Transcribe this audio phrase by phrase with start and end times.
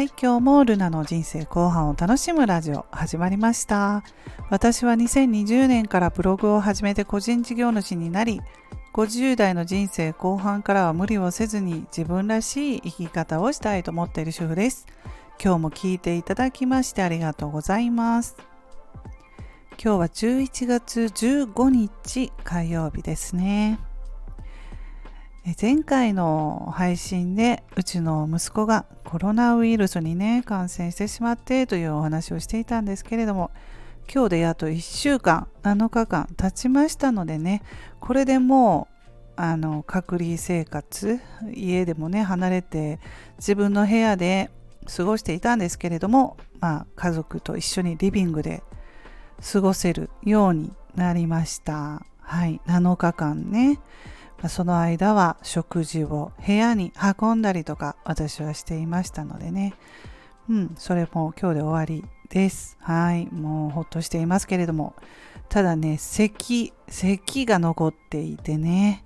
[0.00, 4.02] はい、今日もルナの人生後半を楽しむラジオ始まりました。
[4.48, 8.40] 私は2020年からブログを始めて個人事業主になり、
[8.94, 14.86] 50代の人生後半からは無理をせずに自分らしい生き方をしたいと思っている主婦です。
[15.38, 18.38] 今日も聞いていただきましてありがとうございます。
[19.72, 23.78] 今日は11月15日火曜日ですね。
[25.60, 33.50] 前回の配信でうちの息子がコロナウイルスにね感染してしまってというお話をしていたんですけれども
[34.12, 37.62] 今日でやっと1週間7日間経ちましたのでね
[38.00, 39.00] これでもう
[39.36, 43.00] あの隔離生活家でもね離れて
[43.38, 44.50] 自分の部屋で
[44.94, 48.62] 過ごしていたんですけれども、まあ、家族と一緒にリビングで
[49.52, 52.02] 過ごせるようになりました。
[52.20, 53.80] はい7日間ね。
[54.48, 59.74] その間は食事を部屋に運んだりとか私はしていましたのでね。
[60.48, 62.78] うん、それも今日で終わりです。
[62.80, 64.94] はい、もうほっとしていますけれども。
[65.48, 69.02] ただね、咳、咳が残っていてね。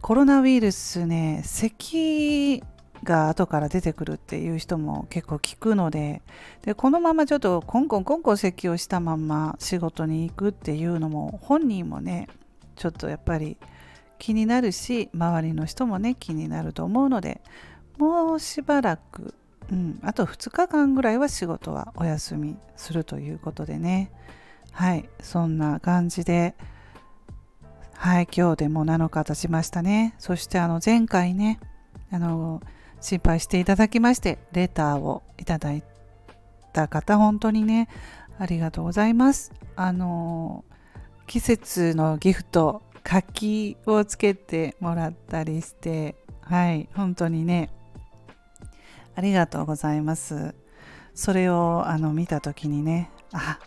[0.00, 2.62] コロナウイルスね、咳
[3.02, 6.22] が後から出てくるっていう人も結構聞くので
[6.62, 12.28] でこのままちょっとコンコンコンコン咳をしたまま仕事に行くっていうのも本人もね
[12.76, 13.56] ちょっとやっぱり
[14.20, 17.40] 気になるし周りの人もね気になると思うので
[17.98, 19.34] もうしばらく、
[19.72, 24.12] うん、あと2日間ぐらいは仕事はお休みするということでね。
[24.72, 26.54] はいそんな感じで
[27.94, 30.14] はい今日でも7日経ちましたね。
[30.18, 31.58] そしてあの前回ね
[32.12, 32.62] あの
[33.00, 35.82] 心配していただきましてレターをいただい
[36.72, 37.88] た方本当にね
[38.38, 39.52] ありがとうございます。
[39.76, 40.64] あの
[41.26, 47.70] 季節のギフト柿をつけてもらったりしてはい本当にね
[49.14, 50.54] ありがとうございます。
[51.14, 53.58] それをあの見た時にねあ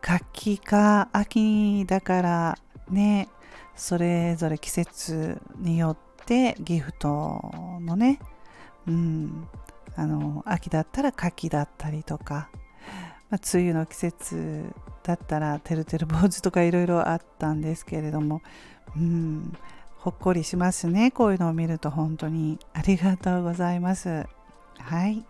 [0.00, 2.58] 柿か秋だから
[2.88, 3.28] ね
[3.76, 8.18] それぞれ季節によってギフトのね
[8.86, 9.48] うん
[9.94, 12.48] あの秋だったら柿だったりとか、
[13.28, 18.42] まあ、梅雨の季節だったらてるてる坊主とかいろいろあったんですけれども
[18.96, 19.56] うん、
[19.98, 21.10] ほっこりしますね。
[21.10, 24.26] こういうのを見ると本当にありがとうございます。
[24.78, 25.24] はい。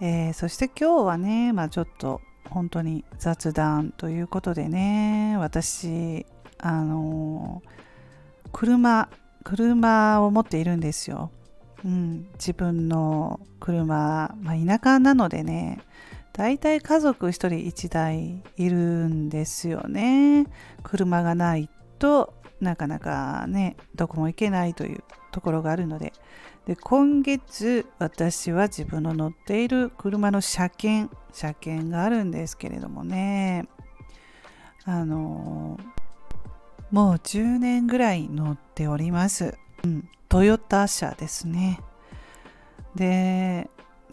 [0.00, 6.26] えー、そして今日はね、まあ、ちょっと本当に雑談ということでね、私、
[6.58, 9.08] あのー、車、
[9.44, 11.30] 車を持っているんですよ。
[11.84, 15.80] うん、自分の車、まあ、田舎なのでね、
[16.32, 20.46] 大体家族1人1台いるんですよね。
[20.82, 21.68] 車がない
[21.98, 26.12] となかなかねどこも行けないというところがあるので。
[26.66, 33.66] で今月私は自分の乗っている車の車検車検があるんですけれどもね。
[34.84, 35.78] あの
[36.90, 41.80] もう10年ぐらい乗っております、うん、トヨタ車ですね。
[42.94, 43.70] で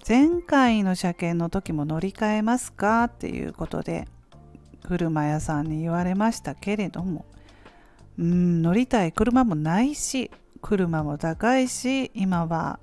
[0.08, 3.04] 前回の車検の時も乗り換えますか？
[3.06, 4.08] っていうことで
[4.84, 7.26] 車屋さんに言われましたけれども。
[8.18, 10.32] うん乗りたい車もないし
[10.62, 12.80] 車も高いし今は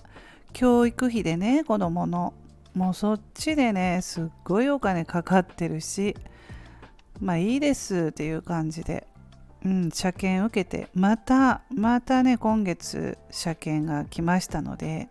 [0.53, 2.35] 教育費でね子供の。
[2.75, 6.15] もうそっちでねすっごいお金かかってるし
[7.21, 9.07] まあいいですっていう感じで、
[9.65, 15.09] うん、車検受けてまたまたね今月車検が来ましたので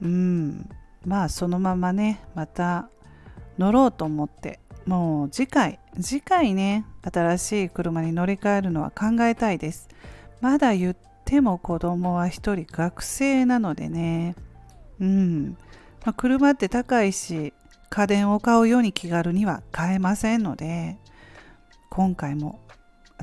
[0.00, 0.70] うん。
[1.04, 2.88] まあそのままねまた
[3.58, 9.88] 乗ろうと思ってもう次回次回ね新しい車に乗り換えるのは考えたいです。
[10.40, 14.34] まだ言っても子供は一人学生なのでね。
[15.00, 15.56] うん、
[16.04, 17.52] まあ、車って高いし
[17.90, 20.96] 家電を買うように気軽には買えませんので
[21.90, 22.60] 今回も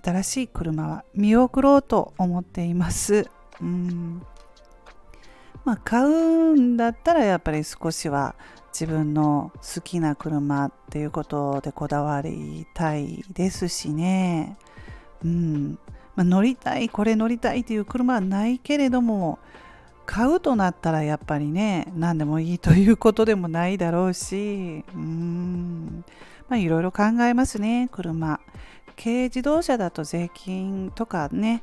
[0.03, 3.29] 新しい車は見送ろうと思っています。
[3.61, 4.21] うん。
[5.69, 8.33] まあ買うんだったらやっぱり少しは
[8.73, 14.57] 自分の好きな車っていうことでこだわりたいですしね、
[15.23, 15.77] うん。
[16.15, 19.37] まあ、乗りたいこれ乗りたいっていう車はないけれども
[20.07, 26.03] 買うとなったらやっぱりね何でもいいということでもないだろうしうん。
[26.47, 28.39] まあいろいろ考えますね車。
[28.97, 31.61] 軽自動車だと税金とかね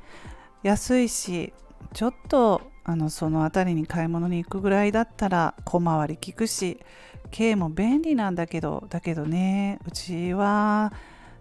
[0.62, 1.52] 安いし
[1.92, 6.78] ちょっとあのその辺りに買い物に行くぐらいだったら小回り利くし
[7.36, 10.92] 軽も便利なんだけどだけどねうちは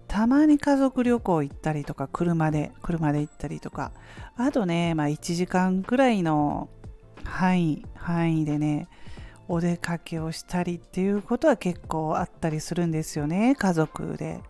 [0.08, 3.92] たまに家族旅行行ったりとか車で車で行ったりとか
[4.36, 6.68] あとね、まあ、1時間くらいの
[7.24, 8.88] 範囲範囲でね
[9.48, 14.42] お出かけをしたりっていうことは結構あったりするんですよね家族で。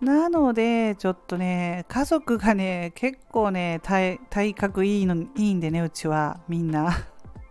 [0.00, 4.18] なのでちょっとね家族がね結構ね体
[4.54, 6.90] 格いいのいいんでねうちはみんな。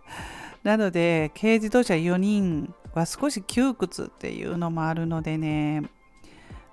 [0.64, 5.82] なので軽自動車4人は少し窮屈っていうのもあるのでね、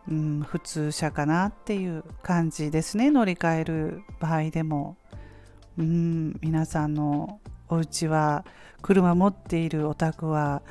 [0.10, 4.98] うん、普通車かなっていう感じですね乗り換える場合でも。
[5.78, 7.40] うん、皆さんの
[7.70, 8.44] お家は
[8.82, 10.64] 車持っているお宅は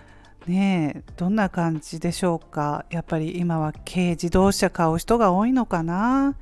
[0.47, 2.87] ねえどんな感じでしょうか？
[2.91, 6.37] やっぱり今は軽自動車買う人が多いのかな？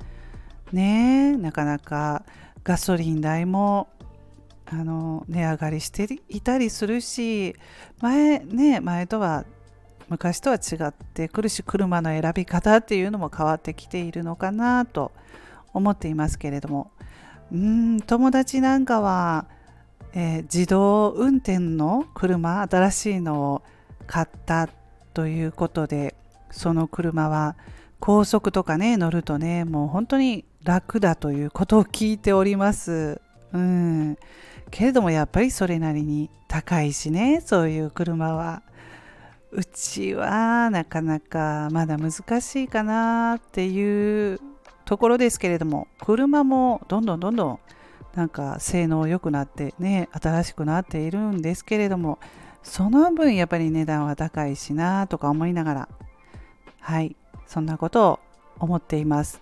[0.71, 2.23] ねえなかなか
[2.63, 3.87] ガソリン代も
[4.65, 7.55] あの値上がりしていたりするし
[8.01, 9.45] 前ね前とは
[10.09, 15.11] 昔とは違ってくるし車の選び方っていうのも変わってきているのかなと
[15.73, 16.91] 思っていますけれども。
[17.51, 19.47] うん友達なんかは
[20.17, 23.63] えー、自動運転の車新しいのを
[24.07, 24.69] 買った
[25.13, 26.15] ということで
[26.51, 27.55] その車は
[27.99, 33.21] 高速とかね乗るとねもう本当に楽だということを聞いております。
[33.53, 34.17] うん。
[34.71, 38.61] けれどもやっぱりそれなりに高いしねそういう車は。
[39.51, 44.41] うちはなかなかまだ難しいかなっていう
[44.83, 47.59] ところですけれども車もどんどんどんどん
[48.15, 52.19] なんか性能良くなってね新しくなっているんですけれども
[52.65, 55.89] その分やっぱり値段は高いしなとか思いながら
[56.81, 57.15] はい
[57.47, 58.19] そんなことを
[58.59, 59.41] 思っています。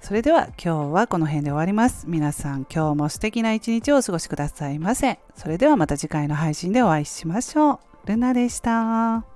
[0.00, 2.04] それでは今日はこの辺で終わります。
[2.08, 5.18] 皆さん今日も素敵な一日をお過ごしくださいませ。
[5.34, 8.06] それではまた次回の配信でお会いしましょう。
[8.06, 9.35] ルナでした。